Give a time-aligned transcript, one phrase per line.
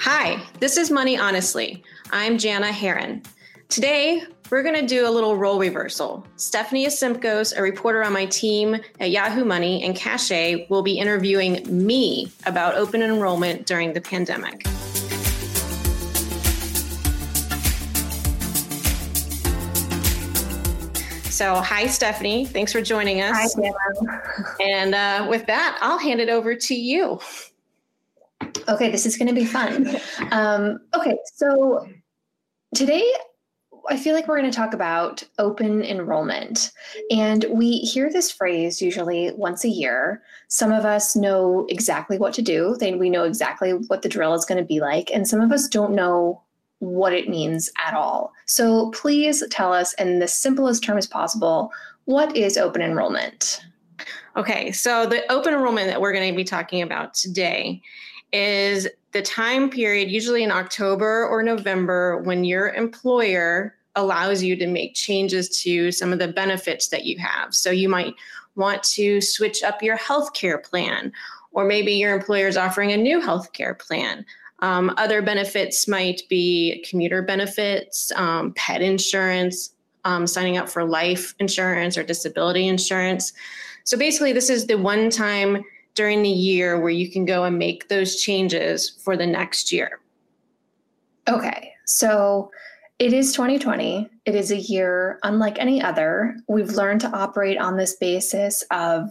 [0.00, 1.82] Hi, this is Money Honestly.
[2.12, 3.20] I'm Janna Herron.
[3.68, 6.24] Today, we're going to do a little role reversal.
[6.36, 11.64] Stephanie Asymkos, a reporter on my team at Yahoo Money, and Cache will be interviewing
[11.66, 14.68] me about open enrollment during the pandemic.
[21.28, 22.46] So, hi, Stephanie.
[22.46, 23.54] Thanks for joining us.
[23.54, 24.60] Hi, Janna.
[24.60, 27.18] And uh, with that, I'll hand it over to you.
[28.68, 29.96] Okay, this is going to be fun.
[30.30, 31.86] Um, okay, so
[32.74, 33.04] today
[33.88, 36.70] I feel like we're going to talk about open enrollment.
[37.10, 40.22] And we hear this phrase usually once a year.
[40.48, 44.34] Some of us know exactly what to do, they, we know exactly what the drill
[44.34, 45.10] is going to be like.
[45.12, 46.42] And some of us don't know
[46.80, 48.32] what it means at all.
[48.46, 51.72] So please tell us in the simplest term as possible
[52.04, 53.64] what is open enrollment?
[54.36, 57.82] Okay, so the open enrollment that we're going to be talking about today
[58.32, 64.66] is the time period, usually in October or November, when your employer allows you to
[64.66, 67.54] make changes to some of the benefits that you have.
[67.54, 68.14] So you might
[68.54, 71.12] want to switch up your health care plan,
[71.52, 74.24] or maybe your employer is offering a new health care plan.
[74.60, 79.72] Um, other benefits might be commuter benefits, um, pet insurance,
[80.04, 83.32] um, signing up for life insurance or disability insurance.
[83.84, 85.64] So basically, this is the one time
[85.98, 89.98] during the year where you can go and make those changes for the next year.
[91.28, 92.52] Okay, so
[93.00, 94.08] it is 2020.
[94.24, 96.36] It is a year unlike any other.
[96.46, 99.10] We've learned to operate on this basis of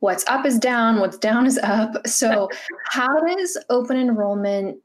[0.00, 2.06] what's up is down, what's down is up.
[2.06, 2.50] So,
[2.84, 4.76] how does open enrollment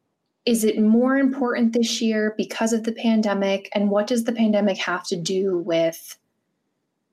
[0.45, 3.69] is it more important this year because of the pandemic?
[3.75, 6.17] And what does the pandemic have to do with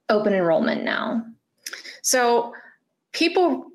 [0.09, 1.27] open enrollment now?
[2.03, 2.55] So,
[3.11, 3.67] people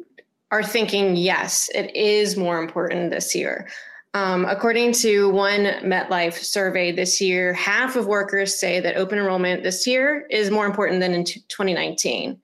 [0.53, 3.67] are thinking, yes, it is more important this year.
[4.13, 9.63] Um, according to one MetLife survey this year, half of workers say that open enrollment
[9.63, 12.39] this year is more important than in 2019.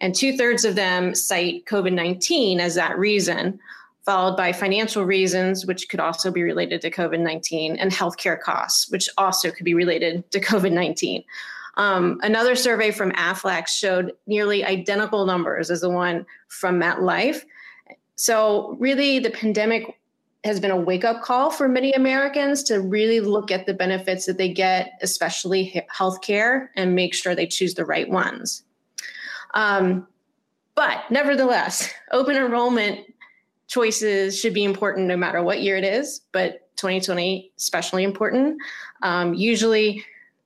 [0.00, 3.60] And two thirds of them cite COVID 19 as that reason
[4.04, 8.90] followed by financial reasons, which could also be related to COVID 19, and healthcare costs,
[8.90, 11.22] which also could be related to COVID 19.
[11.76, 17.44] Um, another survey from AFLAC showed nearly identical numbers as the one from MetLife.
[18.22, 19.98] So, really, the pandemic
[20.44, 24.26] has been a wake up call for many Americans to really look at the benefits
[24.26, 28.62] that they get, especially healthcare, and make sure they choose the right ones.
[29.54, 30.06] Um,
[30.76, 33.00] but nevertheless, open enrollment
[33.66, 38.56] choices should be important no matter what year it is, but 2020 especially important.
[39.02, 40.04] Um, usually,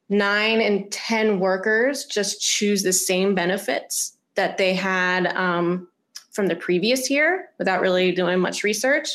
[0.09, 5.89] nine and 10 workers just choose the same benefits that they had um,
[6.37, 9.09] from the previous year without really doing much research.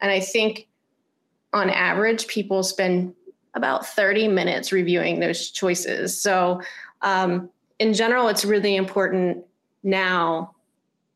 [0.00, 0.68] And I think
[1.52, 3.14] on average, people spend
[3.54, 6.20] about 30 minutes reviewing those choices.
[6.20, 6.60] So,
[7.02, 9.44] um, in general, it's really important
[9.82, 10.54] now.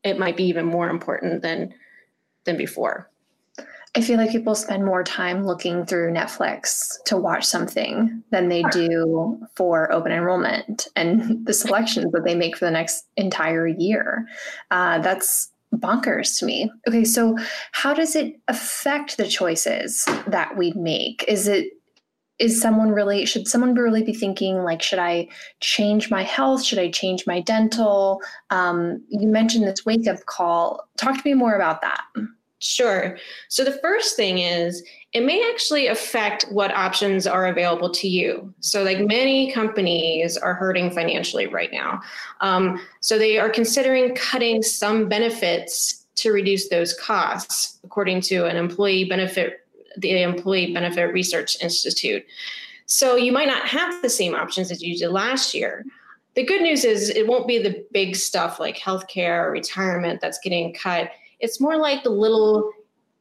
[0.03, 1.73] It might be even more important than
[2.45, 3.09] than before.
[3.95, 8.63] I feel like people spend more time looking through Netflix to watch something than they
[8.71, 14.27] do for open enrollment and the selections that they make for the next entire year.
[14.71, 16.71] Uh, that's bonkers to me.
[16.87, 17.37] Okay, so
[17.71, 21.23] how does it affect the choices that we make?
[21.27, 21.67] Is it
[22.39, 25.27] is someone really should someone really be thinking like should i
[25.59, 30.83] change my health should i change my dental um, you mentioned this wake up call
[30.97, 32.01] talk to me more about that
[32.63, 33.17] Sure.
[33.49, 38.53] So the first thing is it may actually affect what options are available to you.
[38.61, 42.01] So, like many companies are hurting financially right now.
[42.39, 48.55] Um, so, they are considering cutting some benefits to reduce those costs, according to an
[48.55, 52.25] employee benefit, the Employee Benefit Research Institute.
[52.85, 55.83] So, you might not have the same options as you did last year.
[56.35, 60.39] The good news is it won't be the big stuff like healthcare or retirement that's
[60.39, 61.11] getting cut
[61.43, 62.71] it's more like the little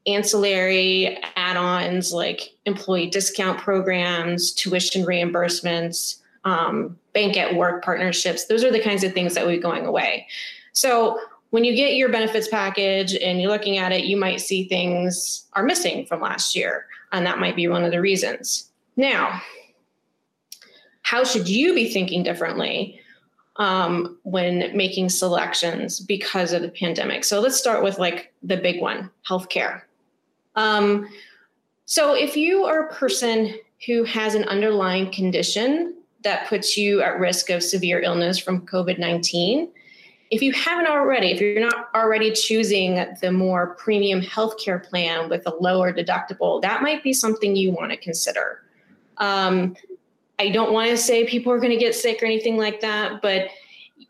[0.06, 8.46] ancillary add-ons like employee discount programs, tuition reimbursements, um, bank at work partnerships.
[8.46, 10.28] Those are the kinds of things that will be going away.
[10.72, 11.18] So
[11.50, 15.44] when you get your benefits package and you're looking at it, you might see things
[15.54, 18.70] are missing from last year, and that might be one of the reasons.
[18.96, 19.42] Now,
[21.02, 23.00] how should you be thinking differently
[23.56, 27.24] um, when making selections because of the pandemic.
[27.24, 29.82] So let's start with like the big one healthcare.
[30.56, 31.08] Um,
[31.84, 33.54] so if you are a person
[33.86, 38.98] who has an underlying condition that puts you at risk of severe illness from COVID
[38.98, 39.68] 19,
[40.30, 45.46] if you haven't already, if you're not already choosing the more premium healthcare plan with
[45.46, 48.62] a lower deductible, that might be something you want to consider.
[49.18, 49.76] Um,
[50.38, 53.22] I don't want to say people are going to get sick or anything like that,
[53.22, 53.48] but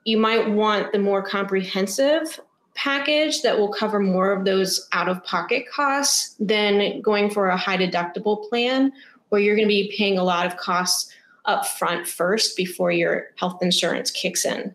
[0.05, 2.41] you might want the more comprehensive
[2.75, 7.57] package that will cover more of those out of pocket costs than going for a
[7.57, 8.93] high deductible plan
[9.29, 11.13] where you're going to be paying a lot of costs
[11.45, 14.75] up front first before your health insurance kicks in.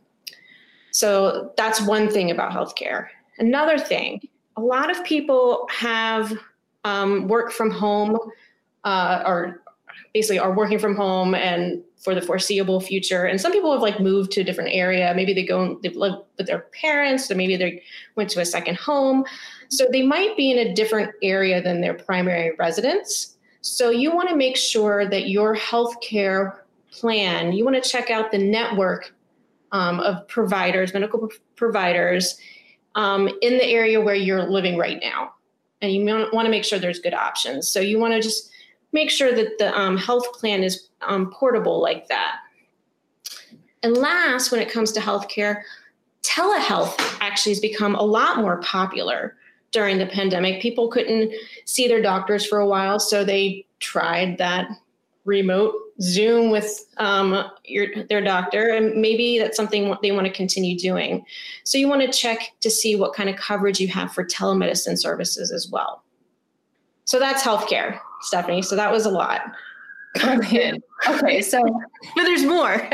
[0.92, 3.08] So that's one thing about healthcare.
[3.40, 6.34] Another thing, a lot of people have
[6.84, 8.18] um, work from home
[8.84, 9.62] uh, or
[10.14, 13.26] basically are working from home and for the foreseeable future.
[13.26, 15.14] And some people have like moved to a different area.
[15.16, 17.84] Maybe they go they live with their parents, or maybe they
[18.16, 19.26] went to a second home.
[19.70, 23.38] So they might be in a different area than their primary residence.
[23.62, 26.60] So you want to make sure that your healthcare
[26.92, 29.14] plan, you want to check out the network
[29.72, 32.40] um, of providers, medical providers
[32.96, 35.34] um, in the area where you're living right now.
[35.82, 37.70] And you want to make sure there's good options.
[37.70, 38.50] So you want to just
[38.92, 42.38] make sure that the um, health plan is um, portable like that.
[43.84, 45.62] And last, when it comes to healthcare,
[46.24, 49.36] telehealth actually has become a lot more popular
[49.72, 50.62] during the pandemic.
[50.62, 51.34] People couldn't
[51.66, 54.68] see their doctors for a while, so they tried that
[55.26, 60.78] remote Zoom with um, your their doctor, and maybe that's something they want to continue
[60.78, 61.26] doing.
[61.64, 64.98] So you want to check to see what kind of coverage you have for telemedicine
[64.98, 66.04] services as well.
[67.06, 68.62] So that's healthcare, Stephanie.
[68.62, 69.42] So that was a lot.
[70.24, 70.74] okay,
[71.42, 71.62] so
[72.16, 72.78] but there's more.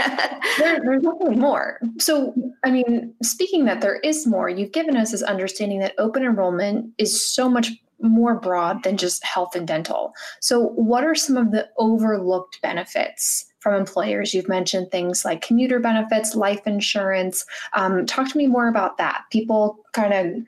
[0.58, 1.80] there, there's definitely more.
[2.00, 2.34] So,
[2.66, 6.94] I mean, speaking that there is more, you've given us this understanding that open enrollment
[6.98, 7.72] is so much
[8.02, 10.14] more broad than just health and dental.
[10.42, 14.34] So, what are some of the overlooked benefits from employers?
[14.34, 17.46] You've mentioned things like commuter benefits, life insurance.
[17.74, 19.24] Um, talk to me more about that.
[19.31, 20.44] People kind of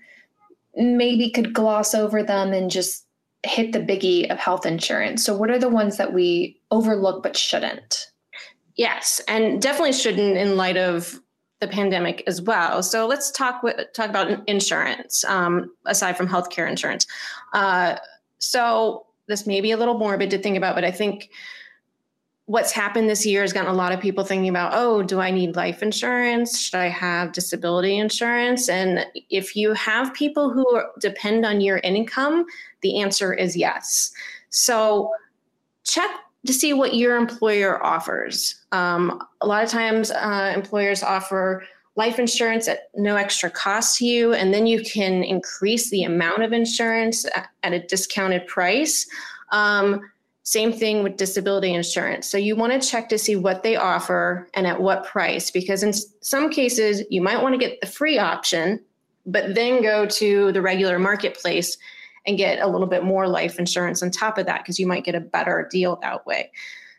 [0.75, 3.04] maybe could gloss over them and just
[3.45, 5.23] hit the biggie of health insurance.
[5.23, 8.11] So, what are the ones that we overlook but shouldn't?
[8.75, 11.21] Yes, and definitely shouldn't in light of
[11.61, 12.83] the pandemic as well.
[12.83, 13.61] So let's talk
[13.93, 17.07] talk about insurance um, aside from healthcare insurance.
[17.53, 17.95] Uh,
[18.39, 21.29] so this may be a little morbid to think about, but I think
[22.47, 25.31] what's happened this year has gotten a lot of people thinking about oh do i
[25.31, 26.59] need life insurance?
[26.59, 28.69] Should i have disability insurance?
[28.69, 32.45] And if you have people who depend on your income
[32.81, 34.11] the answer is yes.
[34.49, 35.11] So
[35.83, 36.09] check
[36.45, 38.63] to see what your employer offers.
[38.71, 41.65] Um, a lot of times uh, employers offer
[41.95, 46.43] life insurance at no extra cost to you and then you can increase the amount
[46.43, 47.25] of insurance
[47.63, 49.07] at a discounted price.
[49.51, 50.01] Um,
[50.47, 52.29] same thing with disability insurance.
[52.29, 55.81] So you want to check to see what they offer and at what price, because
[55.81, 58.79] in some cases, you might want to get the free option,
[59.25, 61.79] but then go to the regular marketplace
[62.27, 65.03] and get a little bit more life insurance on top of that, because you might
[65.03, 66.51] get a better deal that way.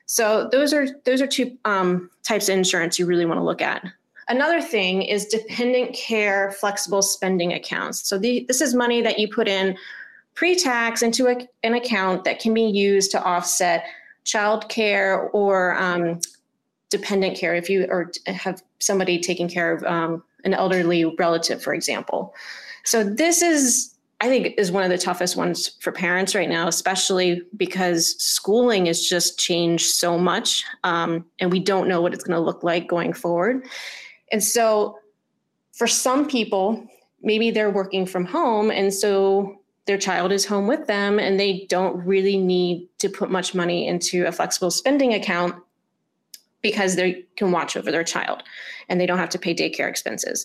[0.07, 3.63] So those are those are two um, types of insurance you really want to look
[3.63, 3.85] at.
[4.29, 8.09] Another thing is dependent care flexible spending accounts.
[8.09, 9.77] So the, this is money that you put in
[10.37, 13.87] pre-tax into a, an account that can be used to offset
[14.25, 16.21] child care or um,
[16.91, 21.75] dependent care if you or have somebody taking care of um, an elderly relative for
[21.75, 22.35] example.
[22.85, 23.93] So this is
[24.23, 28.87] i think is one of the toughest ones for parents right now especially because schooling
[28.87, 32.63] has just changed so much um, and we don't know what it's going to look
[32.63, 33.67] like going forward.
[34.33, 34.99] And so
[35.73, 36.87] for some people
[37.23, 41.67] maybe they're working from home and so their child is home with them and they
[41.69, 45.55] don't really need to put much money into a flexible spending account
[46.61, 48.43] because they can watch over their child
[48.89, 50.45] and they don't have to pay daycare expenses.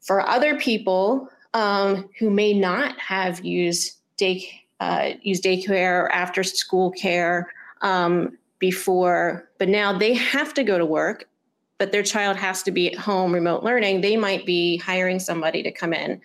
[0.00, 4.48] For other people um, who may not have used day
[4.80, 10.76] uh, used daycare or after school care um, before, but now they have to go
[10.76, 11.28] to work,
[11.78, 15.62] but their child has to be at home remote learning, they might be hiring somebody
[15.62, 16.20] to come in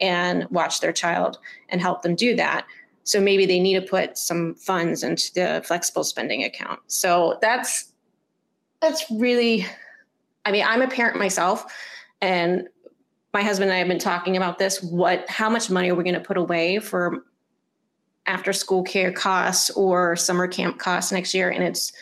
[0.00, 1.38] and watch their child
[1.68, 2.66] and help them do that.
[3.04, 6.80] So maybe they need to put some funds into the flexible spending account.
[6.86, 7.92] So that's
[8.80, 9.66] that's really
[10.44, 11.66] I mean, I'm a parent myself
[12.20, 12.68] and
[13.32, 14.82] my husband and I have been talking about this.
[14.82, 17.24] What how much money are we going to put away for
[18.26, 21.50] after school care costs or summer camp costs next year?
[21.50, 21.92] And it's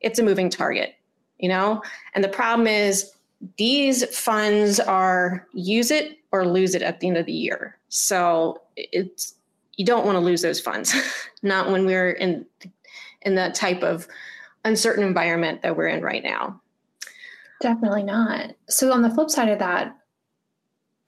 [0.00, 0.94] it's a moving target,
[1.38, 1.82] you know?
[2.14, 3.12] And the problem is
[3.56, 7.78] these funds are use it or lose it at the end of the year.
[7.88, 9.34] So it's
[9.76, 10.94] you don't want to lose those funds,
[11.42, 12.46] not when we're in
[13.22, 14.06] in that type of
[14.64, 16.60] uncertain environment that we're in right now.
[17.60, 18.54] Definitely not.
[18.68, 19.96] So on the flip side of that,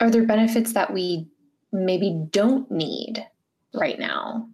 [0.00, 1.26] are there benefits that we
[1.72, 3.26] maybe don't need
[3.72, 4.48] right now?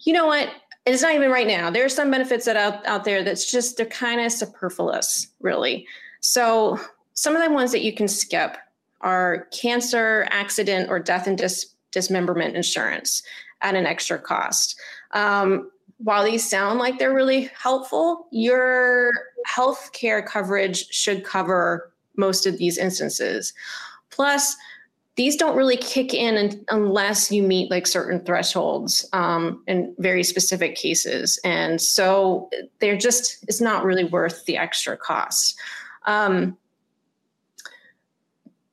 [0.00, 0.50] You know what?
[0.86, 1.68] It's not even right now.
[1.68, 5.86] There are some benefits that out, out there that's just they're kind of superfluous, really.
[6.20, 6.78] So
[7.14, 8.56] some of the ones that you can skip
[9.00, 13.22] are cancer, accident, or death and dis- dismemberment insurance
[13.62, 14.78] at an extra cost.
[15.12, 19.12] Um, while these sound like they're really helpful, your
[19.46, 23.54] health care coverage should cover most of these instances.
[24.10, 24.56] Plus,
[25.14, 30.74] these don't really kick in unless you meet like certain thresholds um, in very specific
[30.74, 31.40] cases.
[31.44, 35.58] And so they're just, it's not really worth the extra cost.
[36.06, 36.56] Um,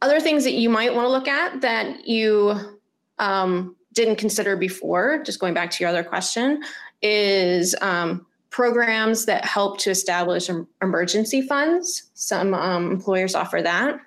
[0.01, 2.79] other things that you might want to look at that you
[3.19, 6.61] um, didn't consider before, just going back to your other question,
[7.01, 10.49] is um, programs that help to establish
[10.81, 12.11] emergency funds.
[12.13, 13.99] Some um, employers offer that.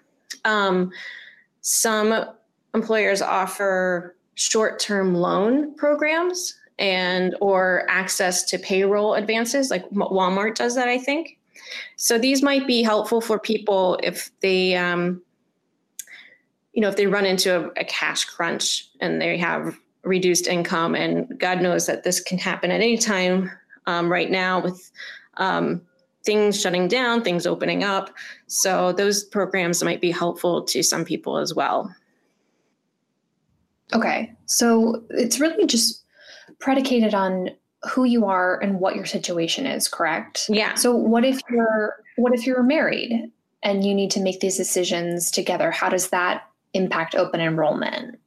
[0.45, 0.93] Um,
[1.63, 2.27] some
[2.75, 10.87] employers offer short-term loan programs and or access to payroll advances like walmart does that
[10.89, 11.39] i think
[11.97, 15.23] so these might be helpful for people if they um,
[16.73, 20.95] you know if they run into a, a cash crunch and they have reduced income.
[20.95, 23.51] And God knows that this can happen at any time
[23.87, 24.91] um, right now with
[25.37, 25.83] um,
[26.25, 28.11] things shutting down, things opening up.
[28.47, 31.95] So those programs might be helpful to some people as well.
[33.93, 34.33] Okay.
[34.47, 36.05] So it's really just
[36.59, 37.51] predicated on
[37.89, 40.47] who you are and what your situation is, correct?
[40.49, 40.75] Yeah.
[40.75, 43.31] So what if you're what if you're married
[43.63, 45.71] and you need to make these decisions together?
[45.71, 48.19] How does that impact open enrollment?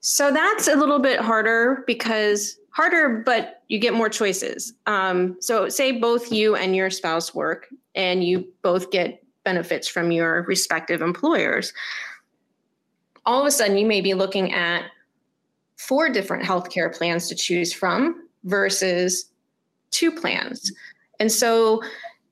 [0.00, 4.74] So that's a little bit harder because harder, but you get more choices.
[4.86, 10.10] Um, so, say both you and your spouse work and you both get benefits from
[10.10, 11.72] your respective employers.
[13.24, 14.84] All of a sudden, you may be looking at
[15.76, 19.30] four different healthcare plans to choose from versus
[19.90, 20.72] two plans.
[21.20, 21.82] And so,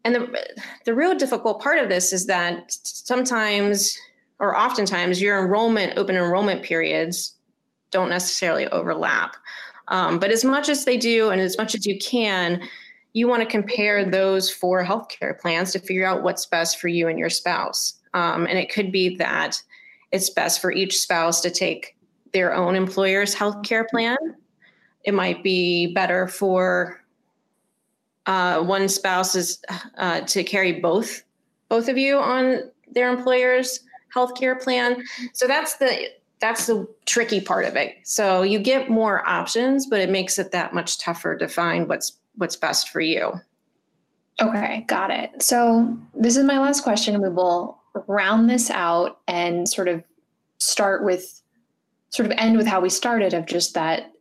[0.04, 0.46] and the,
[0.84, 3.96] the real difficult part of this is that sometimes
[4.42, 7.36] or oftentimes your enrollment, open enrollment periods
[7.92, 9.36] don't necessarily overlap.
[9.88, 12.60] Um, but as much as they do, and as much as you can,
[13.12, 17.08] you want to compare those four healthcare plans to figure out what's best for you
[17.08, 17.94] and your spouse.
[18.14, 19.62] Um, and it could be that
[20.10, 21.96] it's best for each spouse to take
[22.32, 24.16] their own employer's healthcare plan.
[25.04, 27.02] It might be better for
[28.26, 29.60] uh, one spouse is
[29.96, 31.22] uh, to carry both
[31.68, 33.80] both of you on their employer's
[34.14, 35.02] healthcare plan.
[35.32, 36.08] So that's the
[36.40, 37.96] that's the tricky part of it.
[38.02, 42.18] So you get more options, but it makes it that much tougher to find what's
[42.36, 43.32] what's best for you.
[44.40, 45.42] Okay, got it.
[45.42, 47.20] So this is my last question.
[47.22, 50.02] We will round this out and sort of
[50.58, 51.42] start with
[52.10, 54.11] sort of end with how we started of just that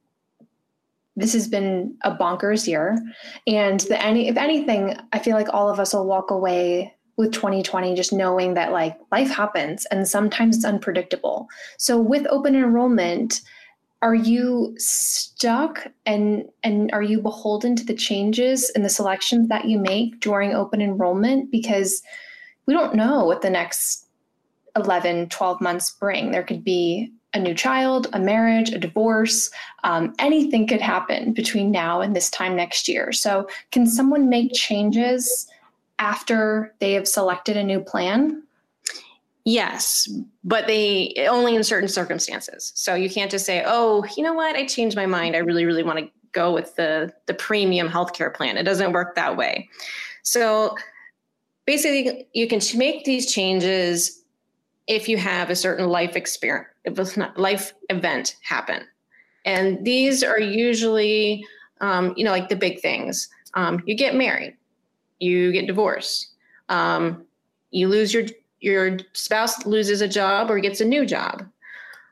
[1.16, 2.98] this has been a bonkers year.
[3.48, 7.34] And the any if anything i feel like all of us will walk away with
[7.34, 11.48] 2020 just knowing that like life happens and sometimes it's unpredictable.
[11.78, 13.42] So with open enrollment
[14.02, 19.66] are you stuck and and are you beholden to the changes and the selections that
[19.66, 21.52] you make during open enrollment?
[21.52, 22.02] Because
[22.66, 24.08] we don't know what the next
[24.76, 26.32] 11 12 months bring.
[26.32, 29.50] There could be a new child a marriage a divorce
[29.84, 34.54] um, anything could happen between now and this time next year so can someone make
[34.54, 35.48] changes
[36.02, 38.44] after they have selected a new plan?
[39.46, 40.10] Yes,
[40.44, 42.74] but they only in certain circumstances.
[42.76, 44.56] So you can't just say, "Oh, you know what?
[44.56, 45.36] I changed my mind.
[45.36, 49.16] I really, really want to go with the the premium healthcare plan." It doesn't work
[49.16, 49.70] that way.
[50.24, 50.76] So
[51.66, 54.21] basically, you can make these changes
[54.88, 56.68] if you have a certain life experience,
[57.36, 58.84] life event happen,
[59.46, 61.46] and these are usually,
[61.82, 63.30] um, you know, like the big things.
[63.54, 64.56] Um, you get married
[65.22, 66.34] you get divorced.
[66.68, 67.26] Um,
[67.70, 68.26] you lose your
[68.60, 71.48] your spouse loses a job or gets a new job.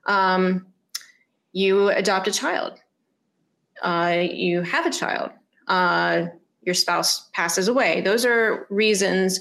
[0.06, 0.66] Um,
[1.52, 2.80] you adopt a child.
[3.82, 5.32] Uh, you have a child.
[5.68, 6.26] Uh,
[6.64, 8.02] your spouse passes away.
[8.02, 9.40] Those are reasons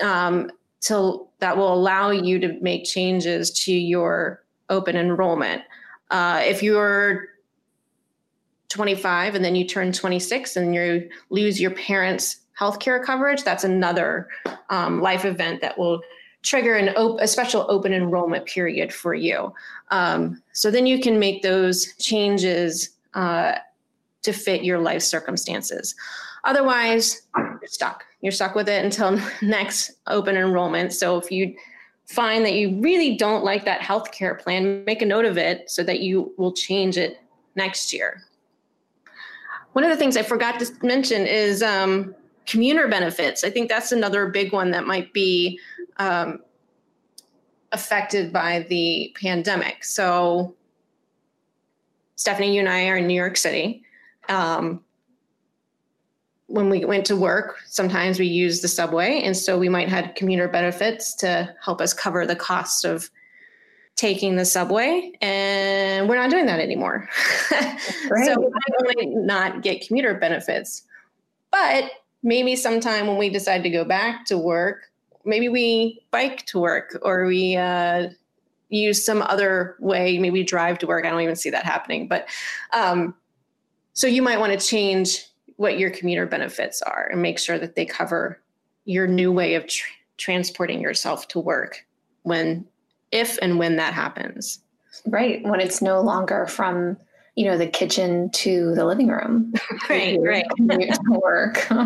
[0.00, 0.50] um,
[0.84, 5.62] to, that will allow you to make changes to your open enrollment.
[6.10, 7.28] Uh, if you're
[8.68, 14.28] 25 and then you turn 26 and you lose your parents' healthcare coverage, that's another
[14.70, 16.00] um, life event that will
[16.42, 19.52] trigger an op- a special open enrollment period for you.
[19.90, 23.54] Um, so then you can make those changes uh,
[24.22, 25.94] to fit your life circumstances.
[26.44, 28.04] Otherwise, you're stuck.
[28.20, 30.92] You're stuck with it until next open enrollment.
[30.92, 31.54] So if you
[32.06, 35.82] find that you really don't like that healthcare plan, make a note of it so
[35.82, 37.18] that you will change it
[37.56, 38.22] next year.
[39.72, 42.14] One of the things I forgot to mention is um,
[42.46, 43.42] commuter benefits.
[43.42, 45.58] I think that's another big one that might be
[45.96, 46.40] um,
[47.72, 49.82] affected by the pandemic.
[49.82, 50.54] So,
[52.16, 53.82] Stephanie, you and I are in New York City.
[54.28, 54.83] Um,
[56.46, 59.22] when we went to work, sometimes we used the subway.
[59.22, 63.10] And so we might have commuter benefits to help us cover the cost of
[63.96, 65.12] taking the subway.
[65.20, 67.08] And we're not doing that anymore.
[67.48, 68.50] so we
[68.96, 70.82] might not get commuter benefits.
[71.50, 71.90] But
[72.22, 74.90] maybe sometime when we decide to go back to work,
[75.24, 78.08] maybe we bike to work or we uh,
[78.68, 81.06] use some other way, maybe drive to work.
[81.06, 82.08] I don't even see that happening.
[82.08, 82.28] But
[82.72, 83.14] um,
[83.92, 85.24] so you might want to change
[85.56, 88.40] what your commuter benefits are and make sure that they cover
[88.84, 91.86] your new way of tr- transporting yourself to work
[92.22, 92.64] when
[93.12, 94.60] if and when that happens.
[95.06, 96.96] Right when it's no longer from
[97.36, 99.52] you know the kitchen to the living room.
[99.88, 100.44] Right right.
[100.58, 101.68] to work.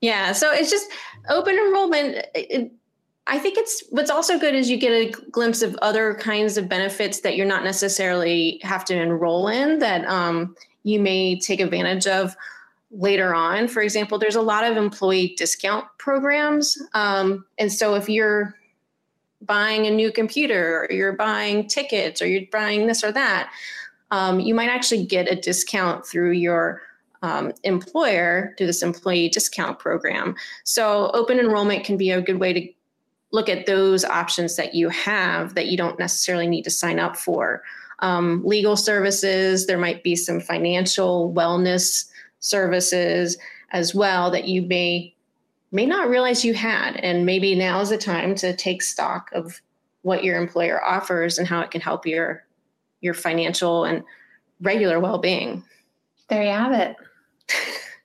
[0.00, 0.88] Yeah so it's just
[1.28, 2.70] open enrollment it,
[3.28, 6.68] I think it's what's also good is you get a glimpse of other kinds of
[6.68, 10.56] benefits that you're not necessarily have to enroll in that um,
[10.88, 12.36] you may take advantage of
[12.90, 13.68] later on.
[13.68, 16.76] For example, there's a lot of employee discount programs.
[16.94, 18.54] Um, and so if you're
[19.42, 23.52] buying a new computer or you're buying tickets or you're buying this or that,
[24.10, 26.80] um, you might actually get a discount through your
[27.22, 30.34] um, employer through this employee discount program.
[30.64, 32.68] So open enrollment can be a good way to
[33.32, 37.16] look at those options that you have that you don't necessarily need to sign up
[37.16, 37.62] for
[38.00, 39.66] um, legal services.
[39.66, 42.08] There might be some financial wellness
[42.40, 43.36] services
[43.70, 45.14] as well that you may
[45.70, 46.96] may not realize you had.
[46.96, 49.60] And maybe now is the time to take stock of
[50.02, 52.44] what your employer offers and how it can help your
[53.00, 54.02] your financial and
[54.60, 55.62] regular well-being.
[56.28, 56.96] There you have it.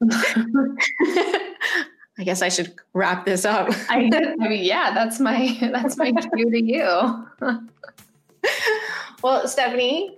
[2.19, 3.69] I guess i should wrap this up.
[3.89, 7.27] I, I mean yeah that's my that's my cue to you
[9.23, 10.17] well, Stephanie,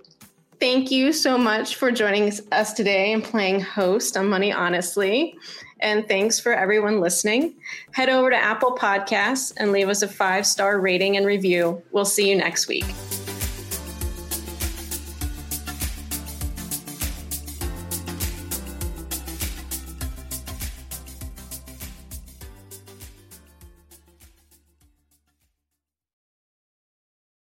[0.58, 5.38] thank you so much for joining us today and playing host on Money Honestly.
[5.80, 7.54] And thanks for everyone listening.
[7.92, 11.82] Head over to Apple Podcasts and leave us a five star rating and review.
[11.92, 12.86] We'll see you next week.